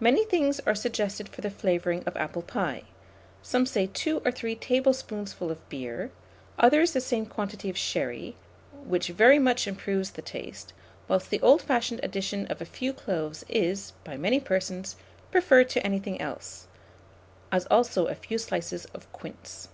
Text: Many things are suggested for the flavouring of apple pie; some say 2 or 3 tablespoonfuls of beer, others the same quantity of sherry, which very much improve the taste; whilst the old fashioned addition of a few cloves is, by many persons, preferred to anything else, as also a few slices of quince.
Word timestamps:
Many 0.00 0.26
things 0.26 0.60
are 0.66 0.74
suggested 0.74 1.30
for 1.30 1.40
the 1.40 1.48
flavouring 1.48 2.04
of 2.04 2.14
apple 2.18 2.42
pie; 2.42 2.82
some 3.40 3.64
say 3.64 3.86
2 3.86 4.20
or 4.22 4.30
3 4.30 4.54
tablespoonfuls 4.56 5.50
of 5.50 5.66
beer, 5.70 6.10
others 6.58 6.92
the 6.92 7.00
same 7.00 7.24
quantity 7.24 7.70
of 7.70 7.78
sherry, 7.78 8.36
which 8.84 9.08
very 9.08 9.38
much 9.38 9.66
improve 9.66 10.12
the 10.12 10.20
taste; 10.20 10.74
whilst 11.08 11.30
the 11.30 11.40
old 11.40 11.62
fashioned 11.62 12.00
addition 12.02 12.46
of 12.48 12.60
a 12.60 12.66
few 12.66 12.92
cloves 12.92 13.46
is, 13.48 13.94
by 14.04 14.18
many 14.18 14.38
persons, 14.40 14.96
preferred 15.30 15.70
to 15.70 15.86
anything 15.86 16.20
else, 16.20 16.66
as 17.50 17.64
also 17.70 18.08
a 18.08 18.14
few 18.14 18.36
slices 18.36 18.84
of 18.92 19.10
quince. 19.10 19.68